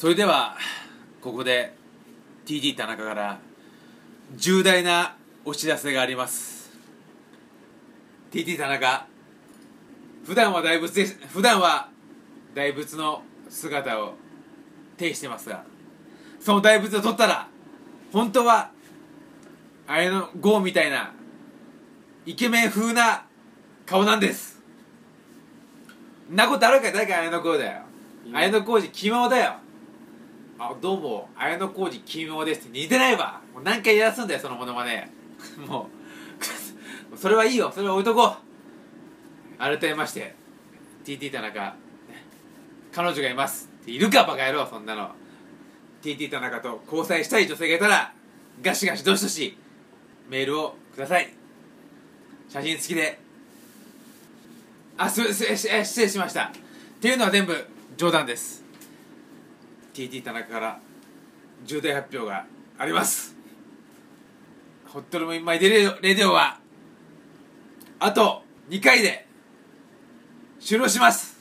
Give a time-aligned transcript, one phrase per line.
[0.00, 0.56] それでは
[1.20, 1.74] ここで
[2.46, 3.38] TD 田中から
[4.34, 6.70] 重大なお知らせがあります。
[8.32, 9.06] TT 田中
[10.24, 11.90] 普段は大仏で普段は
[12.54, 14.14] 大仏の姿を
[14.96, 15.64] 呈してますが
[16.40, 17.46] その大仏を取ったら
[18.10, 18.70] 本当は
[19.86, 21.12] あれのゴーみたいな
[22.24, 23.26] イケメン風な
[23.84, 24.62] 顔なんです。
[26.32, 27.82] んなことあるか誰か綾野浩だよ。
[28.32, 29.56] 綾野浩二奇妙だよ
[30.62, 32.68] あどうも綾野浩二奇妙です。
[32.68, 33.40] って似てないわ。
[33.54, 35.10] もう何回やらすんだよそのものまね
[35.66, 35.88] も
[37.10, 37.72] う それはいいよ。
[37.74, 39.58] それは置いとこう。
[39.58, 40.34] 改めまして
[41.02, 41.74] TT 田中。
[42.92, 43.70] 彼女がいます。
[43.80, 44.66] っているかバカ野郎。
[44.66, 45.10] そんなの。
[46.02, 48.12] TT 田中と交際したい女性がいたら
[48.60, 49.56] ガシガシどしどし
[50.28, 51.32] メールをください。
[52.50, 53.18] 写真付きで。
[54.98, 56.44] あすすし失礼しました。
[56.44, 56.50] っ
[57.00, 58.69] ていうのは全部冗談です。
[59.92, 60.80] TT 田中から
[61.64, 62.46] 重大発表が
[62.78, 63.36] あります。
[64.86, 66.58] ホットルームインマイデレレディオは
[68.00, 69.26] あと2回で
[70.58, 71.38] 終了します。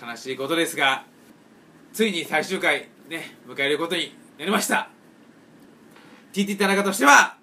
[0.00, 1.04] 悲しいことですが
[1.92, 4.90] ついに最終回ね迎えることになりました。
[6.32, 7.36] TT 田中としては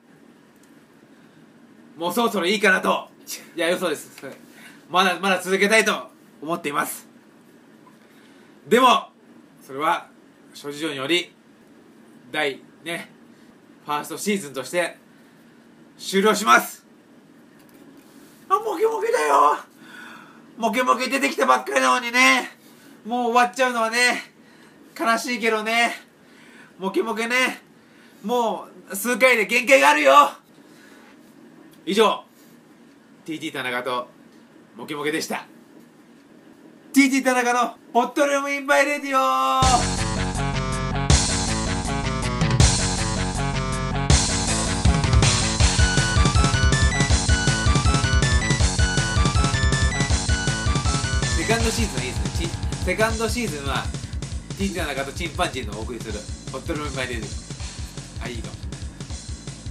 [1.95, 3.09] もうそろそろいいかなと。
[3.55, 4.21] いや嘘です。
[4.89, 6.09] まだまだ続けたいと
[6.41, 7.07] 思っています。
[8.67, 9.09] でも
[9.69, 10.07] それは
[10.55, 11.31] 諸事情により
[12.31, 13.07] 第ね
[13.85, 14.97] ファーストシーズンとして
[15.95, 16.87] 終了します。
[18.49, 19.57] あモケモケだよ。
[20.57, 22.49] モケモケ出てきたばっかりなのにね。
[23.05, 24.23] もう終わっちゃうのはね
[24.99, 25.91] 悲しいけどね。
[26.79, 27.61] モケモケね。
[28.23, 30.31] もう数回で限界があるよ。
[31.85, 32.23] 以上
[33.23, 34.07] TT 田中と
[34.75, 35.45] モケモケでした。
[37.09, 39.63] TT 田中のホットルームインバイレディオ。
[51.35, 52.47] セカンドシーズンいいですね。
[52.47, 53.85] チセカンドシーズンは
[54.59, 56.13] TT 田中とチンパンジーのお送りする
[56.51, 57.25] ホットルームインバイレディ
[58.21, 58.23] オ。
[58.23, 58.53] あいいかも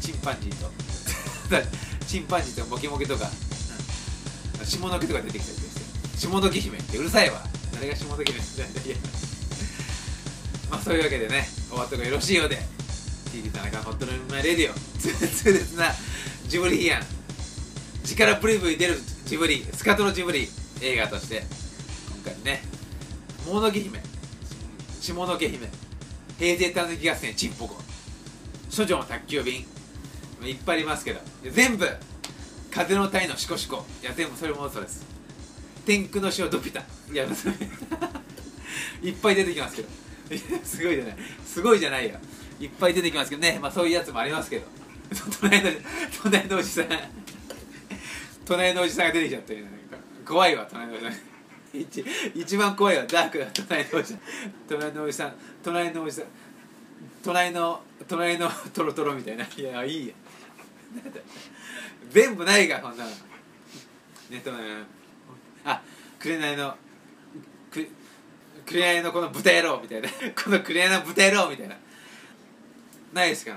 [0.00, 0.72] チンパンジーと
[2.05, 3.31] チンパンジーとモケモケとか、
[4.60, 5.68] うん、下の毛とか出てきたりして。
[6.19, 6.79] 下の毛姫。
[6.79, 7.43] ってうるさいわ。
[7.75, 8.97] 誰が下の毛姫っていや
[10.71, 12.59] まあそういうわけでね終わったがよろしいようで。
[13.33, 15.93] TT 田中ホットルームレディオ痛烈な
[16.47, 17.03] ジブリヒアン
[18.05, 20.49] 力プレビューに出るジブリスカトロジブリ
[20.81, 21.43] 映画として。
[22.25, 22.62] 今回ね
[23.47, 24.00] もののけ姫。
[25.00, 25.69] 下の毛姫。
[26.39, 27.77] 平成たぬき合戦チンポコ
[28.75, 29.65] 処女の宅急便。
[30.43, 31.21] いっぱいありますけど。
[31.50, 31.87] 全部
[32.71, 33.85] 風の谷のシコシコ。
[34.03, 35.05] いや全部それもそうです。
[35.88, 36.81] 天空の塩ドピタ。
[37.10, 39.88] いやいっぱい出てきますけど。
[40.62, 41.16] すごいじゃない。
[41.47, 42.19] すごいじゃないよ。
[42.60, 43.59] いっぱい出てきますけどね。
[43.59, 44.66] まあそういうやつもありますけど。
[45.41, 45.71] 隣の
[46.22, 46.88] 隣のおじさん。
[48.44, 49.69] 隣のおじさんが出てきちゃったなんか
[50.26, 51.15] 怖いわ隣のおじさん。
[51.72, 53.06] 一一番怖いわ。
[53.06, 54.20] ダークな隣のおじさん。
[54.69, 55.34] 隣のおじさん。
[55.65, 56.25] 隣のおじさん。
[57.25, 59.47] 隣の隣のトロトロみたいな。
[59.56, 60.15] いやいいや。
[62.12, 63.10] 全部ないがこんなの。
[63.10, 64.97] ね隣の。
[65.69, 65.83] あ
[66.19, 66.75] 紅の
[67.71, 67.87] く
[68.67, 70.09] 紅のこの豚野郎みたいな。
[70.43, 71.77] この紅の豚野郎みたいな。
[73.12, 73.56] ないですから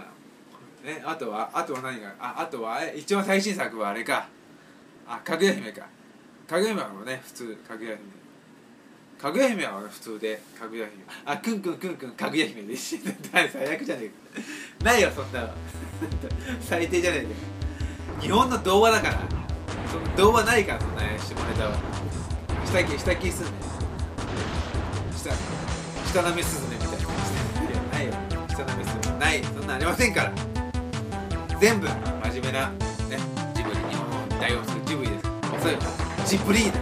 [0.89, 4.27] ねあとはあとは何がああとは一番最新作はあれか。
[5.07, 5.85] あかぐや姫か。
[6.47, 8.21] かぐや姫はね普通かぐや姫。
[9.21, 11.03] かぐや姫は普通でかぐや姫。
[11.25, 12.99] あくんくんくんくんかぐや姫でし
[13.31, 13.45] 最
[13.75, 14.07] 悪じゃねえ
[14.81, 14.85] か。
[14.85, 15.53] ないよそんなの。
[16.61, 17.29] 最低じゃねえか。
[18.21, 19.40] 日本の童話だから。
[19.91, 21.75] その童話ないからそんな下ネタは
[22.65, 23.51] 下着下着すんね
[25.13, 25.29] 下
[26.13, 27.03] 下なめすずめみたいない
[27.75, 28.13] やないよ
[28.47, 30.33] 下なめすずめないそんなんありませんから
[31.59, 32.77] 全部真面目なね
[33.53, 34.81] ジブリ日本を代表する。
[34.85, 35.23] ジブリです
[35.61, 35.79] そういう
[36.25, 36.79] ジブリーだ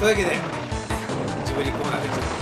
[0.00, 0.40] そういうわけで
[1.44, 2.41] ジブリコーナーでした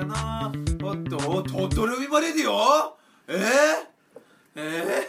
[0.00, 2.96] ィー田中のおっとおトトルビマレディオ
[3.28, 3.38] えー、
[4.56, 5.08] え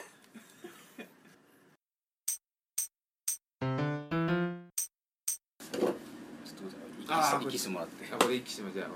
[7.08, 8.06] あー息してもらって。
[8.06, 8.90] ー、あこれ一気してもじゃあい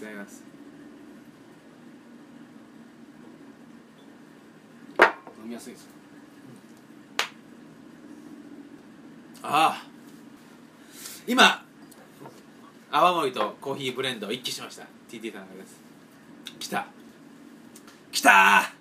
[0.00, 0.44] ただきます。
[5.42, 5.88] 飲みやすいです
[9.42, 9.86] ああ
[11.26, 11.65] 今
[12.96, 14.86] 泡盛とコーヒーブレンドを一気しました。
[15.10, 15.76] TT 田中です。
[16.58, 16.86] 来た。
[18.10, 18.72] 来た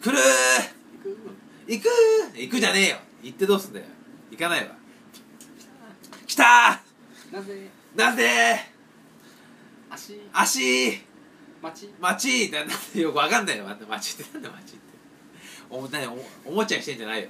[0.00, 0.18] 来る。
[0.18, 0.18] ー。
[1.68, 1.88] 来行く
[2.34, 2.96] 行くじゃねえよ。
[3.22, 3.86] 行ってどうすんだよ。
[4.30, 4.74] 行かないわ。
[6.26, 6.80] 来た
[7.30, 7.68] なぜ？
[7.94, 8.60] ーなぜ？
[9.90, 10.14] 足？
[10.14, 11.04] ー足？
[11.60, 13.66] 町ってなんでよくわかんないよ。
[13.66, 14.78] 町ってなんだ町って。
[15.68, 15.88] おも
[16.46, 17.28] おもちゃにしてんじゃないよ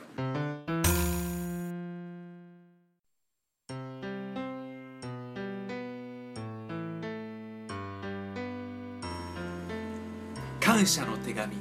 [10.69, 11.57] 感謝の手紙。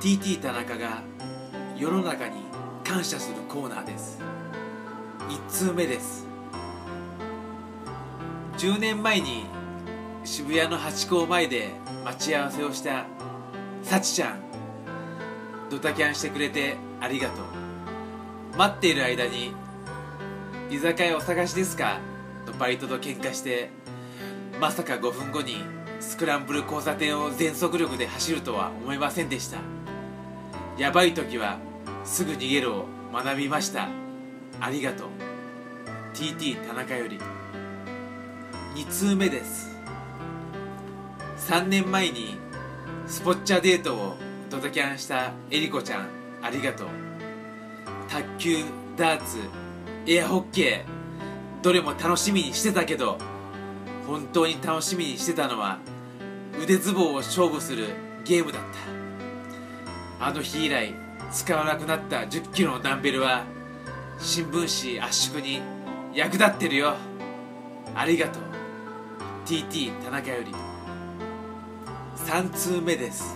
[0.00, 1.02] TT 田中が
[1.76, 2.36] 世の中に
[2.82, 4.18] 感謝するコーナーです。
[5.28, 6.26] 1通目です。
[8.56, 9.44] 10年前に
[10.24, 11.68] 渋谷のハチ公前で
[12.06, 13.04] 待ち合わせをした
[13.82, 14.40] さちちゃん。
[15.68, 17.42] ドタキャンしてくれてありがと
[18.54, 18.56] う。
[18.56, 19.54] 待っている間に
[20.72, 21.98] 「居酒屋お探しですか?」
[22.46, 23.68] とバイトと喧嘩して
[24.58, 29.58] まさか5分後にスクランブル交差点を全速力で走るとは思いませんでした。
[30.76, 31.58] やばい時は
[32.04, 33.88] すぐ逃げるを学びました。
[34.60, 35.08] ありがとう。
[36.12, 37.20] TT 田中より。
[38.74, 39.70] 2通目です。
[41.38, 42.36] 3年前に
[43.06, 44.16] スポッチャデートを
[44.50, 46.08] ドタキャンしたエリコちゃん
[46.42, 46.88] ありがとう。
[48.08, 48.64] 卓球
[48.96, 49.38] ダーツ
[50.06, 53.18] エアホッケーどれも楽しみにしてたけど
[54.06, 55.78] 本当に楽しみにしてたのは
[56.60, 57.88] 腕相撲を勝負する
[58.24, 58.62] ゲームだっ
[60.18, 60.26] た。
[60.26, 60.94] あの日以来
[61.32, 63.44] 使わなくなった1 0キロのダンベルは
[64.18, 65.60] 新聞紙圧縮に
[66.14, 66.94] 役立ってるよ。
[67.94, 68.42] ありがとう。
[69.46, 70.52] TT 田中より。
[72.26, 73.34] 3通目です。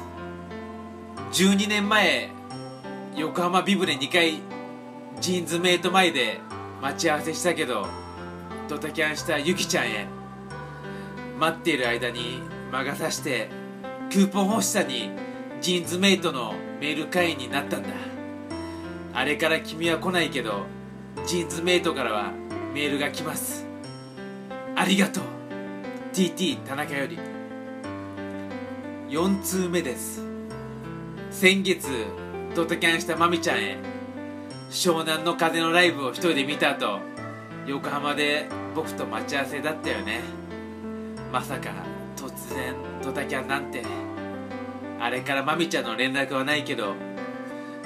[1.32, 2.30] 12年前
[3.16, 4.40] 横浜ビブで2回
[5.20, 6.40] ジーンズメイト前で
[6.80, 7.86] 待ち合わせしたけど
[8.68, 10.06] ドタキャンしたゆきちゃんへ。
[11.38, 12.40] 待っている間に
[12.76, 13.48] 魔が差して
[14.10, 15.10] クーポン欲しさに
[15.62, 17.88] ジーンズメイトのメール会員になったんだ。
[19.14, 20.66] あれから君は来ないけど
[21.26, 22.32] ジーンズメイトからは
[22.74, 23.66] メールが来ます。
[24.74, 25.24] ありがとう。
[26.12, 27.18] TT 田中より。
[29.08, 30.22] 4通目です。
[31.30, 31.88] 先月
[32.54, 33.78] ドタキャンしたまみちゃんへ
[34.70, 37.00] 湘南の風のライブを一人で見た後
[37.66, 40.20] 横浜で僕と待ち合わせだったよね。
[41.32, 41.95] まさか
[42.36, 43.82] 突然ドタキャンなんて
[45.00, 46.94] あれからまみちゃんの連絡はないけど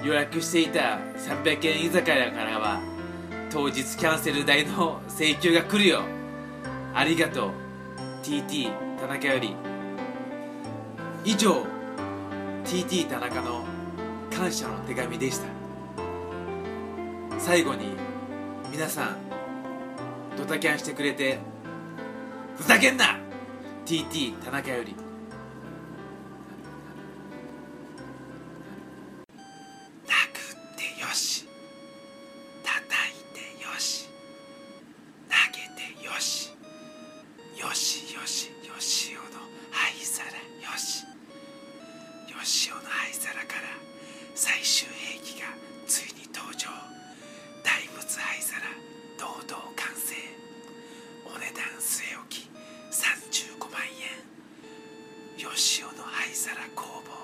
[0.02, 2.80] 予約していた300円居酒屋からは
[3.50, 6.02] 当日キャンセル代の請求が来るよ。
[6.94, 7.50] ありがとう。
[8.22, 9.56] TT 田中より。
[11.24, 11.64] 以上
[12.64, 13.64] TT 田中の
[14.34, 15.46] 感謝の手紙でした。
[17.38, 17.96] 最後に
[18.70, 19.16] 皆さん
[20.36, 21.38] ドタキャンしてくれて
[22.56, 23.18] ふざけんな！
[23.90, 24.94] TT 田中より。
[24.94, 24.94] 殴
[29.82, 31.48] ってよし。
[32.62, 34.08] 叩いてよし。
[35.28, 36.52] 投げてよし。
[37.60, 38.52] よしよし。
[38.64, 39.40] よしおの
[39.72, 41.02] 灰皿よし。
[42.32, 43.62] よしおの灰皿から
[44.36, 45.46] 最終兵器が
[45.88, 46.68] ついに登場。
[47.64, 48.89] 大仏灰皿。
[55.40, 57.16] 吉尾の灰皿工房。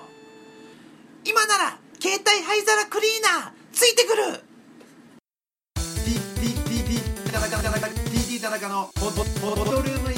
[1.23, 4.41] 今なら携帯灰皿クリーナーついてくる。
[6.03, 9.23] ピッピッピッピッ田中田中 TT 田中のボボ
[9.55, 10.17] ボトルームいっ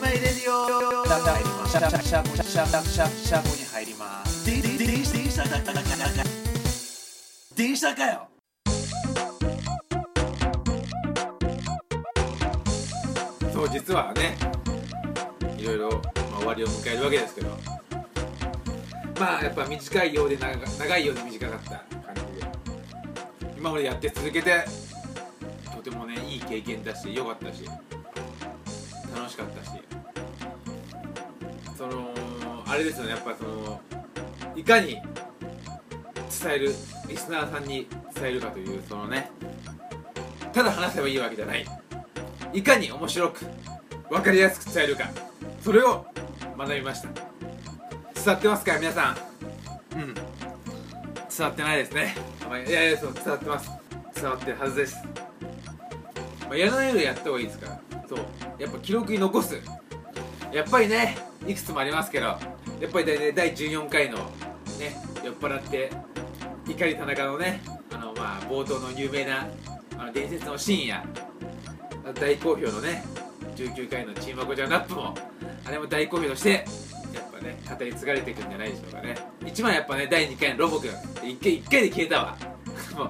[0.00, 1.06] ぱいレディオ。
[1.08, 5.72] だだ入りますシャシャシャシャシャシャに入ります電車だった
[7.54, 8.28] 電車かよ
[13.52, 14.36] そう実はね
[15.56, 16.02] いろいろ
[16.46, 17.48] 終わりを迎えるわけですけど。
[19.18, 22.46] まあやっぱ短いようで長長いようで短かった感じで。
[23.58, 24.64] 今までやって続けて
[25.74, 27.64] とてもねいい経験だし良かったし
[29.12, 29.72] 楽しかったし。
[31.76, 32.14] その
[32.64, 33.80] あれですよねやっぱその
[34.54, 35.02] いかに
[36.42, 36.72] 伝える
[37.08, 39.30] リスナーさんに伝えるかというそのね
[40.52, 41.66] ただ話せばいいわけじゃない。
[42.52, 43.44] いかに面白く
[44.08, 45.10] 分かりやすく伝えるか。
[45.60, 46.06] それを
[46.56, 47.08] 学びました。
[48.14, 49.14] 伝わってますか皆さ
[49.94, 49.98] ん？
[49.98, 50.14] うん。
[50.14, 50.24] 伝
[51.40, 52.14] わってないですね。
[52.50, 53.70] あいやいやそう伝わってます。
[54.14, 54.96] 伝わってるはずです、
[56.48, 57.80] まあ、やらないよりやった方がいいですから。
[58.08, 58.18] そう。
[58.58, 59.60] やっぱ記録に残す。
[60.52, 62.38] やっぱりねいくつもありますけどや
[62.86, 64.16] っぱりね第14回の
[64.78, 65.90] ね酔っ払って
[66.66, 67.60] 怒り田中のね
[67.92, 69.46] あのまあ冒頭の有名な
[69.98, 71.04] あの伝説のシーンや
[72.14, 73.04] 大好評のね
[73.56, 75.14] 19回のチーマコちゃんラップも
[75.66, 76.64] あれも大好評として
[77.12, 79.16] やっぱね語り継がれていくんじゃないでしょうかね。
[79.44, 82.36] 一番やっぱね第2回のロボくん1回一回で消えたわ。
[82.96, 83.04] も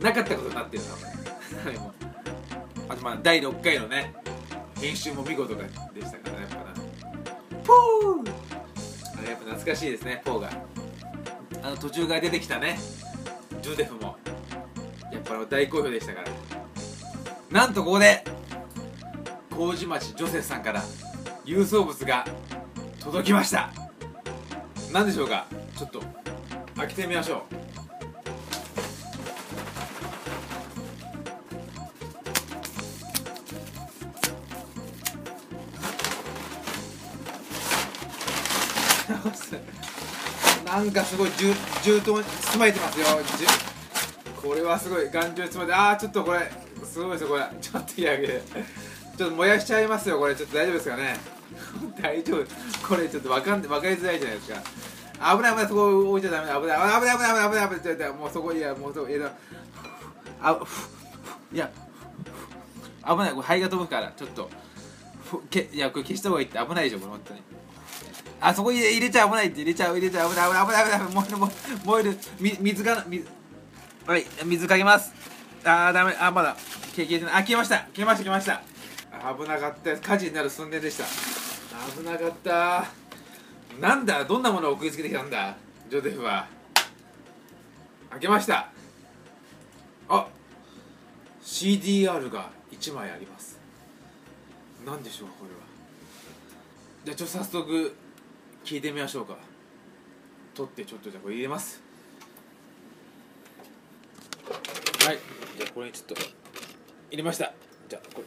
[0.00, 0.82] うなかったことになってる
[1.74, 1.92] の
[2.88, 4.14] あとまあ第6回のね
[4.80, 5.70] 編集も見事でし
[6.10, 6.64] たからねやっぱな。
[7.64, 8.32] ポー
[9.18, 10.50] あれやっぱ懐かしいですねポーが。
[11.62, 12.78] あの途中から出てきたね
[13.60, 14.16] ジョゼフも。
[15.12, 16.28] やっぱ大好評でしたから。
[17.50, 18.24] なんとここで
[19.50, 20.82] 麹町ジョセフさんから
[21.46, 22.26] 郵送物が
[23.00, 23.70] 届きました。
[24.92, 25.46] 何でしょうか？
[25.76, 26.02] ちょっと
[26.76, 27.40] 開けてみましょう。
[40.66, 43.06] なんかすごい重重と包まれてますよ。
[44.42, 46.50] これはすごい頑丈に包まれてああちょっとこれ
[46.84, 47.42] すごいですよこれ。
[47.60, 48.26] ちょっとやげ。
[48.26, 50.34] ちょっと燃やしちゃいますよこれ。
[50.34, 51.35] ちょっと大丈夫ですかね？
[52.00, 52.44] 大丈夫。
[52.88, 54.62] これちょっとわかん分かりづらいじゃないですか。
[55.36, 56.46] 危ない危ないそこ置いちゃダメ。
[56.46, 59.32] だ危ない危ない危ない危ない危ない危ない危ないもうそこいやもうそこいや
[60.42, 60.58] あ
[61.52, 61.70] いや
[63.06, 64.50] 危ないこれ灰が飛ぶからちょっと。
[65.50, 67.42] けいやこれ消した方がいいって危ないでしょこれ本当に。
[68.40, 71.12] あそこに入れちゃ危ないって入れちゃう入れちゃう危ない危ない危ない危ない。
[71.14, 71.38] 燃える
[71.84, 72.18] 燃える。
[72.38, 73.26] み水が水
[74.06, 75.12] はい水かけます。
[75.64, 76.14] あーダメ。
[76.18, 76.56] あまだ。
[76.94, 77.34] 消えてない。
[77.34, 77.78] あ消えました。
[77.94, 78.62] 消えました消えました。
[79.34, 81.35] 危なかった火事になる寸前でした。
[81.96, 82.86] 危なかった。
[83.80, 84.24] なんだ？
[84.24, 85.56] どんなものを送りつけてきたんだ？
[85.90, 86.48] ジョゼフは。
[88.10, 88.70] 開けました。
[90.08, 90.28] あ
[91.42, 93.58] CDR が1枚あります。
[94.86, 95.56] 何でしょうこれは。
[97.04, 97.94] じゃあちょっと早速
[98.64, 99.36] 聞いてみましょうか。
[100.54, 101.82] 取ってちょっとじゃあこれ入れます。
[105.04, 105.18] はい。
[105.58, 106.22] じゃあこれにちょっと
[107.10, 107.52] 入れました。
[107.88, 108.26] じゃあこれ。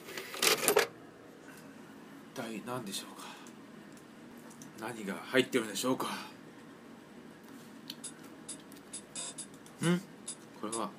[2.31, 3.28] 一体何でしょうか？
[4.81, 6.05] 何が入ってるんでしょうか？
[9.85, 9.99] ん？
[10.61, 10.89] これは？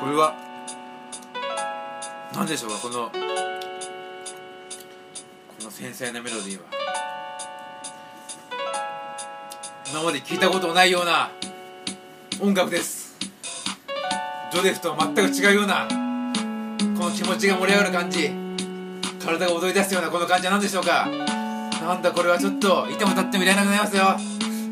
[0.00, 0.34] これは？
[2.34, 2.76] 何でしょうか？
[2.76, 3.16] このこ
[5.64, 6.64] の繊細なメロディーは。
[9.90, 11.30] 今まで聞いたことないような
[12.40, 13.16] 音楽です。
[14.52, 15.88] ジョデフとは全く違うような
[16.98, 18.45] この気持ちが盛り上がる感じ。
[19.26, 21.08] 体が踊り出すようなこの感じは何でしょうか？
[21.82, 24.04] なんだこれはちょっといても立ってもいられなくなりますよ。
[24.04, 24.16] わ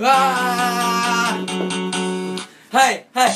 [0.05, 1.39] あ
[2.71, 3.29] はいはい。
[3.29, 3.35] はい。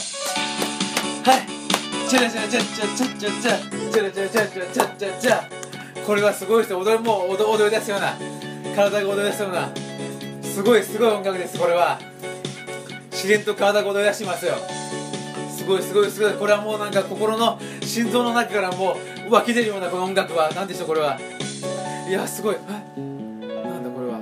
[2.08, 8.16] チャラチャラチャラチャラチャラチャラチャラチャラチャラチャラチャラチャラチャラチャこれはすごいですよ踊りもう踊踊り出すような
[8.74, 9.68] 体が踊り出すような
[10.42, 11.98] すごいすごい音楽ですこれは。
[13.10, 14.54] 自然と体が踊り出してますよ。
[15.50, 16.32] すごいすごいすごい。
[16.34, 18.96] これはもうなんか心の心臓の中からもう
[19.30, 20.50] 湧き出るようなこの音楽は。
[20.54, 21.18] 何でしょうこれは。
[22.08, 22.56] いやすごい。
[22.56, 22.58] え？
[22.98, 24.18] なんだこれは。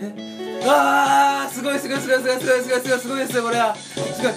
[0.00, 0.62] え？
[0.68, 4.32] あーすごいすごいすごいすごいすごいすごいすごいすごいですよこれはすごい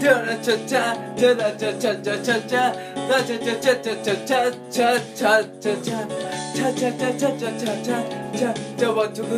[0.00, 2.74] チャラチャチャチャラチャチャチャチャチャ
[3.08, 9.32] ラチャチャチャチャチャチャチャチャチャチャチャチャチャチャチャチャチャチャチャはちょっと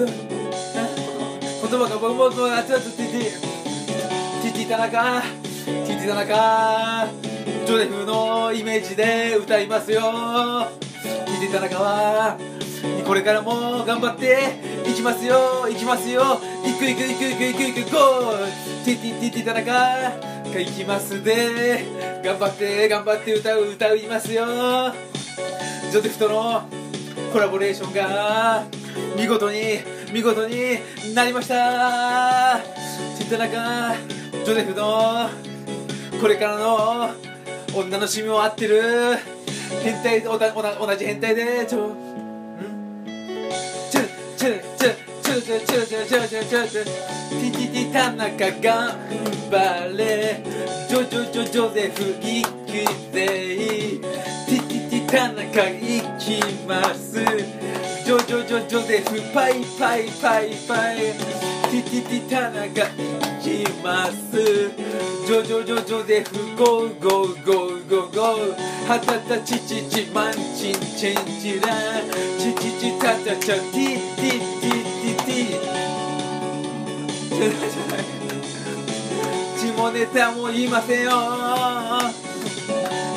[1.60, 3.36] 言葉が僕もこう熱々ティティ
[4.42, 7.33] ティティ田中ティティ田中
[7.66, 10.00] ジョゼフのイメージで歌いますよ。
[11.02, 12.38] ティティ田中は
[13.06, 15.68] これからも頑張っていきますよ。
[15.68, 16.40] いきますよ。
[16.64, 21.84] いくいくいくいくいくいくゴーティティティティ田中いきますで
[22.22, 24.44] 頑張って頑張って歌う歌いますよ
[25.90, 26.68] ジョゼフとの
[27.32, 28.64] コラボレーションが
[29.16, 29.78] 見事に
[30.12, 30.78] 見事に
[31.14, 32.58] なりました
[33.18, 33.94] ティティ田中
[34.44, 35.28] ジョゼフの
[36.20, 37.33] これからの
[37.74, 38.82] 女の趣味も合ってる。
[39.82, 41.96] 変態おたおな同じ変態でちょん？
[43.90, 48.72] チュチュチュチュチュチュチュチュチュチュチュチュティティティ田中頑
[49.50, 49.54] 張
[49.98, 50.42] れ
[50.88, 52.70] ジョジョジョジョゼフ行く
[53.12, 54.00] ぜティ
[54.48, 55.82] ティティ田中行
[56.18, 56.24] き
[56.66, 62.70] ますジョジョジョジョゼフパイパイパイパイキキキタナがい
[63.42, 64.70] きます。
[65.26, 68.54] ジョジョジョジョゼフゴーゴーゴーゴーゴー。
[68.86, 71.66] ハタタチチチマンチンチェンジラ
[72.38, 75.58] チチチタタチャティティティティティ
[79.58, 81.10] チモネタも言いませんよ。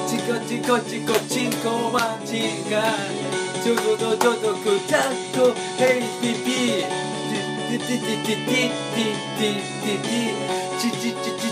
[0.08, 2.82] チコチコチコチンコマンチンが
[3.64, 5.04] ちょどどどどくたっ
[5.36, 7.17] とヘイピピ。
[7.68, 11.52] ティティティティティティティティティチチチチチ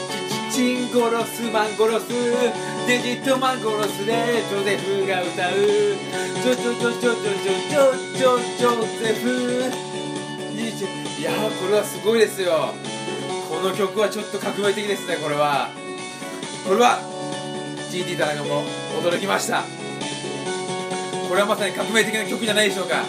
[0.50, 4.16] チチンゴロスマンゴロスティデジットマンゴロスで
[4.50, 9.28] ジョゼフが歌うジョジョジョジョジョジョジョジョジョゼフ
[10.56, 12.74] いいじゃんいやーこれはすごいですよ
[13.50, 15.68] この曲はちょっと革命的ですねこれは
[16.66, 17.00] これは
[17.92, 18.64] GT 田中も
[19.04, 19.64] 驚きました
[21.28, 23.04] これはまさに革命的な曲じゃないでしょうか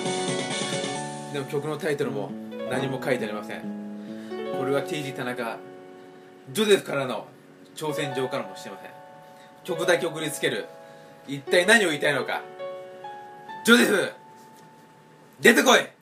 [1.33, 3.61] でも曲のタイトルも何も書いてありません。
[4.59, 5.59] これは TG 田中
[6.53, 7.27] ジョゼフからの
[7.75, 8.91] 挑戦状からもしてません。
[9.65, 10.67] 曲だけ送りつける。
[11.29, 12.43] 一体何を言いたいのか。
[13.65, 14.13] ジョゼフ
[15.41, 15.96] 出てこい。